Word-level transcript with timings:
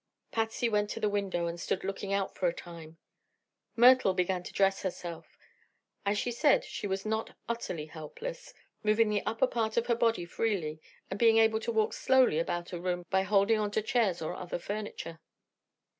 Patsy 0.31 0.67
went 0.67 0.89
to 0.89 0.99
the 0.99 1.07
window 1.09 1.45
and 1.45 1.59
stood 1.59 1.83
looking 1.83 2.11
out 2.11 2.33
for 2.33 2.47
a 2.47 2.53
time. 2.55 2.97
Myrtle 3.75 4.15
began 4.15 4.41
to 4.41 4.51
dress 4.51 4.81
herself. 4.81 5.37
As 6.07 6.17
she 6.17 6.31
said, 6.31 6.65
she 6.65 6.87
was 6.87 7.05
not 7.05 7.37
utterly 7.47 7.85
helpless, 7.85 8.51
moving 8.81 9.11
the 9.11 9.23
upper 9.27 9.45
part 9.45 9.77
of 9.77 9.85
her 9.85 9.95
body 9.95 10.25
freely 10.25 10.81
and 11.11 11.19
being 11.19 11.37
able 11.37 11.59
to 11.59 11.71
walk 11.71 11.93
slowly 11.93 12.39
about 12.39 12.73
a 12.73 12.81
room 12.81 13.05
by 13.11 13.21
holding 13.21 13.59
on 13.59 13.69
to 13.69 13.83
chairs 13.83 14.23
or 14.23 14.33
other 14.33 14.57
furniture. 14.57 15.19